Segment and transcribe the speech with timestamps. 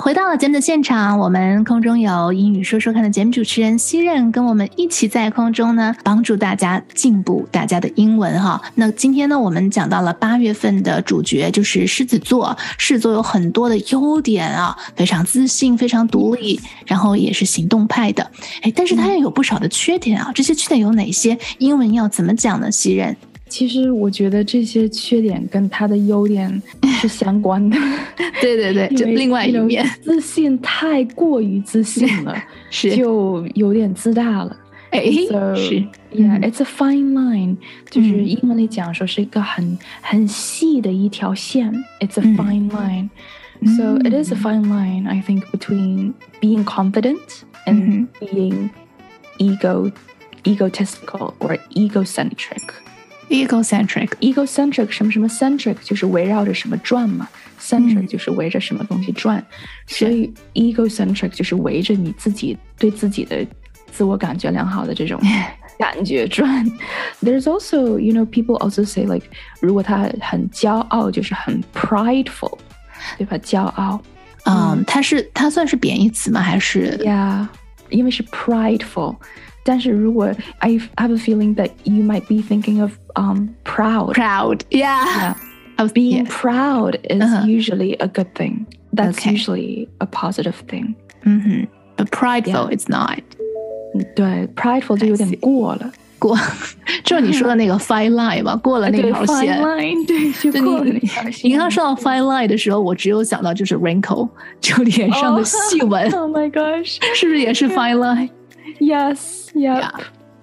[0.00, 8.62] 回到了节目的现场，我们空中有英语说说看的节目主持人西任，跟我们一起在空中呢，帮助大家进步大家的英文哈。
[8.76, 18.30] 那今天呢，我们讲到了八月份的主角就是狮子座，狮子座有很多的优点啊，非常自信，非常独立，然后也是行动派的。
[18.62, 21.36] 哎，但是它也有不少的缺点啊，这些缺点有哪些？
[21.58, 22.70] 英文要怎么讲呢？
[22.70, 23.16] 西任？
[23.48, 26.62] 其实我觉得这些缺点跟他的优点
[27.00, 27.76] 是相关的。
[28.40, 32.36] 对对对，就另外一面，自信太过于自信了，
[32.70, 34.56] 是就有点自大了。
[34.90, 35.02] 哎，
[35.54, 35.84] 是
[36.14, 37.56] ，Yeah，it's a fine line，
[37.90, 41.72] 就是英文里讲说是一个很很细的一条线。
[42.00, 45.06] It's a fine line，so it is a fine line.
[45.06, 48.70] I think between being confident and being
[49.36, 49.90] ego
[50.44, 52.62] egotistical or egocentric.
[53.29, 57.27] egocentric，egocentric 什么什么 centric 就是围绕着什么转嘛，
[57.59, 59.43] centric 就是围着什么东西转，
[59.87, 63.45] 所以 egocentric 就是围着你自己对自己的
[63.91, 65.19] 自我感觉良好的这种
[65.79, 66.65] 感觉转。
[67.23, 69.25] There's also you know people also say like
[69.61, 72.57] 如果他很骄傲，就是很 prideful，
[73.17, 73.37] 对吧？
[73.37, 74.01] 骄傲，
[74.45, 76.41] 嗯，它是它算是贬义词吗？
[76.41, 76.97] 还是？
[77.03, 77.47] Yeah，
[77.89, 79.15] 因为是 prideful。
[79.63, 84.13] 但是如果 I have a feeling that you might be thinking of um proud.
[84.13, 85.05] Proud, yeah.
[85.05, 85.33] yeah.
[85.77, 86.29] Of being yeah.
[86.29, 87.47] proud is uh -huh.
[87.47, 88.65] usually a good thing.
[88.93, 89.33] That's okay.
[89.33, 90.95] usually a positive thing.
[91.25, 91.65] Mm-hmm.
[91.97, 92.75] But prideful, yeah.
[92.75, 93.23] it's not.
[94.15, 95.91] 对，prideful 就有点过了。
[96.19, 96.37] 过，
[97.03, 99.59] 就是你说的那个 fine line 嘛，过了那条线。
[100.05, 101.49] 对，就过了那条线。
[101.49, 104.29] 你刚说到 fine line 的时候，我只有想到就是 wrinkle，
[104.61, 106.09] 就脸上的细纹。
[106.11, 109.36] Oh my gosh，是不是也是 fine line？Yes。
[109.54, 109.90] Yeah，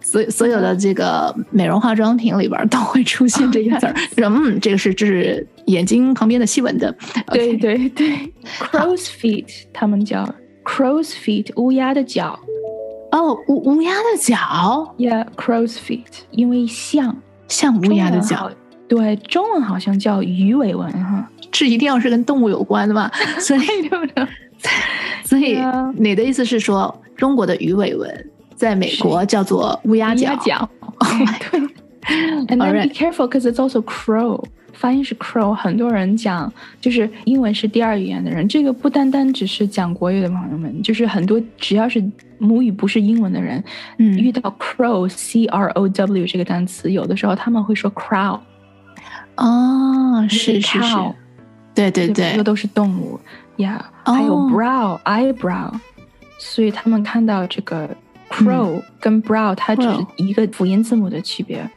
[0.02, 6.96] 所所有的这个美容化妆品里边都会出现这个字儿，说 嗯，这个是这是眼睛旁边的细纹的。
[7.32, 10.24] 对对对，crow's feet，他们叫
[10.64, 12.40] crow's feet，乌鸦的脚。
[13.12, 14.36] 哦，乌乌鸦的脚
[14.98, 17.16] ？Yeah，crow's feet，因为像
[17.48, 18.52] 像乌鸦的脚。
[18.88, 23.12] 对，中文好像叫鱼尾纹哈，这一定要是跟动物有关的吧？
[23.40, 23.62] 所以，
[25.24, 25.58] 所以
[25.96, 28.30] 你的意思是说中国的鱼尾纹？
[28.56, 30.36] 在美国叫做乌鸦脚。
[32.48, 34.44] 对，And then be careful because it's also crow，
[34.74, 35.54] 发音是 crow。
[35.54, 42.04] 很多人讲就是英文是第二语言的人，这个不单单只是讲国语的朋友们，就是很多只要是
[42.38, 43.64] 母语不是英文的人，
[43.98, 48.40] 嗯，遇到 crow c r o w 这个单词，有的时候他们会说 crow。
[49.38, 50.96] 哦，是是是，
[51.74, 53.20] 对对对，这个都是动物
[53.58, 55.74] ，Yeah，还有 brow eyebrow，
[56.38, 57.90] 所以他们看到这个。
[58.36, 61.70] Crow 跟 Brow 它只是一个辅音字母的区别。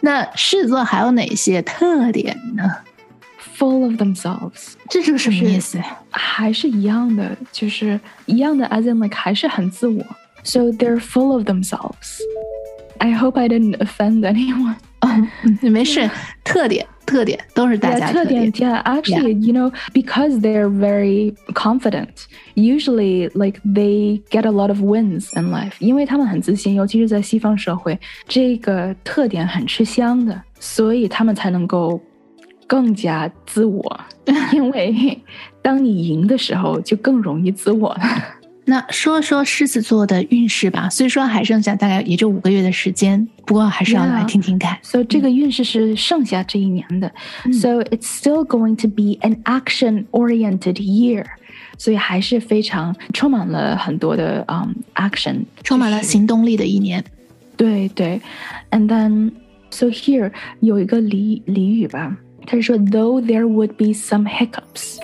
[0.00, 2.64] 那狮子座还有哪些特点呢
[3.58, 5.80] ？Full of themselves，这是个什么意思？
[6.10, 10.04] 还是一样的，就是一样的，as in like 还是很自我。
[10.42, 12.20] So they're full of themselves.
[12.98, 14.76] I hope I didn't offend anyone.
[15.62, 16.10] 没事，
[16.44, 18.52] 特点特点都是大家特点。
[18.52, 25.30] Yeah, actually, you know, because they're very confident, usually like they get a lot of wins
[25.34, 25.72] in life.
[25.78, 32.00] 因为他们很自信，尤其是在西方社会，这个特点很吃香的，所以他们才能够
[32.66, 34.00] 更加自我。
[34.52, 35.18] 因为
[35.62, 38.00] 当你赢的时候，就更容易自我了。
[38.68, 44.76] 那说说狮子座的运势吧，虽说还剩下大概也就五个月的时间，不过还是要来听听看。
[44.82, 47.08] 所以这个运势是剩下这一年的
[47.52, 51.24] ，So it's still going to be an action-oriented year，
[51.78, 57.04] 所以还是非常充满了很多的嗯 action，充满了行动力的一年。
[57.56, 58.20] 对对
[58.72, 59.30] ，And then
[59.70, 64.96] so here 有一个俚俚语吧，他是说，Though there would be some hiccups。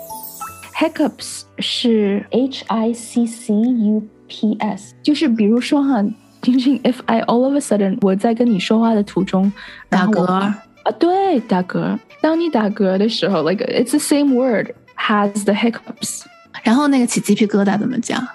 [0.81, 6.03] Hiccups 是 H I C C U P S，就是比如说哈，
[6.41, 9.51] 晶晶，if I all of a sudden 我在跟你说话的途中
[9.89, 10.63] 打嗝啊，
[10.99, 11.97] 对，打嗝。
[12.21, 16.21] 当你打嗝的时候，like it's the same word has the hiccups。
[16.63, 18.27] 然后那个起鸡皮疙瘩怎么讲？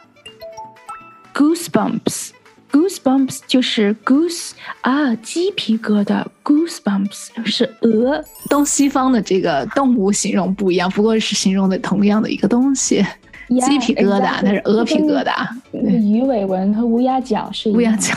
[1.34, 2.30] Goosebumps。
[2.77, 4.51] Goosebumps 就是 goose
[4.81, 6.23] 啊，鸡皮疙瘩。
[6.43, 8.23] Goosebumps 是鹅。
[8.49, 13.03] 东西方的这个动物形容不一样，不过是形容的同样的一个东西。
[13.49, 15.47] 鸡皮疙瘩，它是鹅皮疙瘩。
[15.71, 18.13] 鱼尾纹和乌鸦脚是乌鸦脚。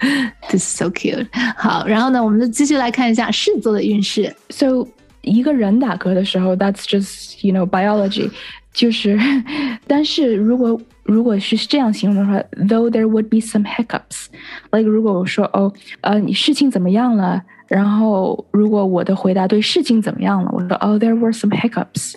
[0.50, 1.26] This is so cute。
[1.56, 4.34] 好，然后呢，我们就继续来看一下狮子座的运势。
[4.50, 4.86] So
[5.22, 8.30] 一个人打嗝的时候，that's just you know biology，
[8.74, 9.18] 就是，
[9.86, 15.72] 但是如果如果是这样形容的话，though there would be some hiccups，like 如果我说哦，
[16.02, 17.42] 呃，你事情怎么样了？
[17.66, 22.12] 然后如果我的回答对事情怎么样了，我说哦，there were some hiccups，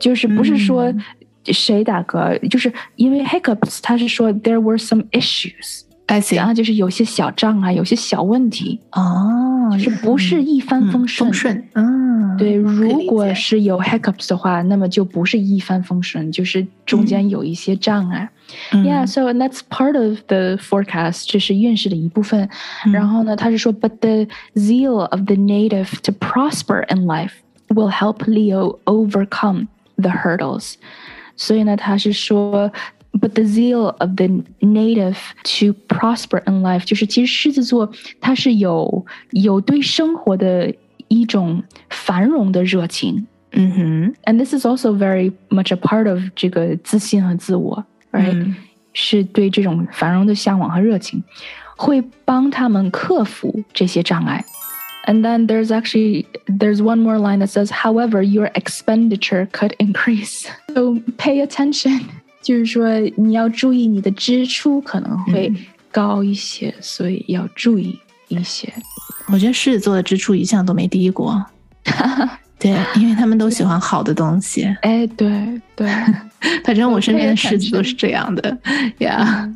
[0.00, 0.92] 就是不是说
[1.44, 5.82] 谁打嗝，就是因为 hiccups，他是说 there were some issues。
[6.07, 11.31] I see 然后就是有些小障碍，有些小问题，哦，就是不是一帆风顺。
[11.31, 18.29] 风顺，嗯，对，可以如理解果是有 hiccups 的话，那么就不是一帆风顺，就是中间有一些障碍。
[18.73, 22.49] 嗯 Yeah, so that's part of the forecast，这是运势的一部分。
[22.91, 27.31] 然后呢，他是说，but the zeal of the native to prosper in life
[27.69, 30.73] will help Leo overcome the hurdles。
[31.37, 32.71] 所以呢，他是说。
[33.13, 40.73] But the zeal of the native to prosper in life，就是其实狮子座它是有有对生活的
[41.07, 48.55] 一种繁荣的热情嗯哼， ，and this is also very much a part of 这个自信和自我，right？、嗯
[48.95, 51.23] 是对这种繁荣的向往和热情，
[51.75, 54.43] 会帮他们克服这些障碍。
[55.07, 60.99] And then there's actually there's one more line that says, "However, your expenditure could increase, so
[61.17, 62.01] pay attention."
[62.48, 65.52] 就是说你要注意你的支出可能会
[65.92, 67.94] 高一些，所以要注意
[68.28, 68.72] 一些。
[69.30, 71.44] 我觉得狮子座的支出一向都没低过。
[72.58, 74.64] 对，因为他们都喜欢好的东西。
[74.80, 75.30] 哎，对
[75.76, 75.86] 对，
[76.64, 78.58] 反正我身边的狮子都是这样的
[79.00, 79.46] 呀。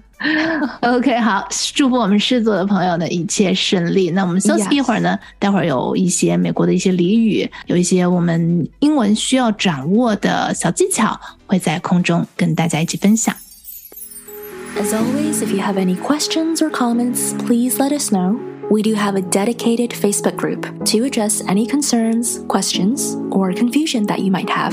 [0.81, 4.11] OK，好，祝福我们狮子座的朋友呢一切顺利。
[4.11, 13.35] 那我们休息一会儿呢待会儿有一些美国的一些俚语，有一些我们英文需要掌握的小技巧，会在空中跟大家一起分享。
[14.77, 18.39] As always, if you have any questions or comments, please let us know.
[18.71, 24.21] We do have a dedicated Facebook group to address any concerns, questions, or confusion that
[24.21, 24.73] you might have.